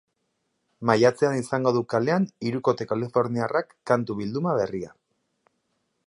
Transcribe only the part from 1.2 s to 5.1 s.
izango du kalean hirukote kaliforniarrak kantu-bilduma berria.